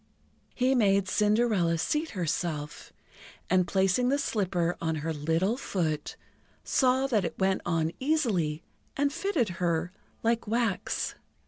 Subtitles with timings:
[0.55, 2.91] He made Cinderella seat herself,
[3.51, 6.15] and, placing the slipper on her little foot,
[6.63, 8.63] saw that it went on easily
[8.97, 9.91] and fitted her
[10.23, 11.13] like wax.